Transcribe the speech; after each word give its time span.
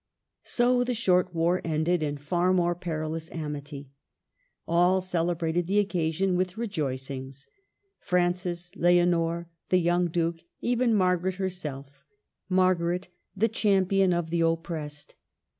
So 0.45 0.83
the 0.83 0.95
short 0.95 1.31
war 1.35 1.61
ended 1.63 2.01
in 2.01 2.17
far 2.17 2.53
more 2.53 2.73
perilous 2.73 3.29
amity. 3.29 3.91
All 4.67 4.99
celebrated 4.99 5.67
the 5.67 5.77
occasion 5.77 6.35
with 6.35 6.53
rejoi 6.57 6.95
cings: 6.99 7.47
Francis, 7.99 8.75
Leonor, 8.75 9.47
the 9.69 9.77
young 9.77 10.07
Duke, 10.07 10.39
even 10.59 10.95
Margaret 10.95 11.35
herself,— 11.35 12.03
Margaret 12.49 13.09
the 13.37 13.47
champion 13.47 14.11
of 14.11 14.31
the 14.31 14.41
oppressed. 14.41 15.13